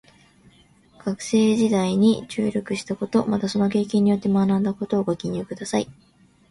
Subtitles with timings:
[0.97, 5.87] 学生時代に注力したこと、またその経験によって学んだことをご記入ください。